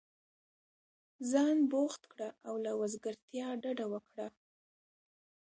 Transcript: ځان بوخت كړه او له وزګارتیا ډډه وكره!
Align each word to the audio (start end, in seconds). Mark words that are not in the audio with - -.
ځان 1.31 1.57
بوخت 1.71 2.01
كړه 2.11 2.29
او 2.47 2.53
له 2.65 2.71
وزګارتیا 2.81 3.47
ډډه 3.61 3.85
وكره! 3.93 4.27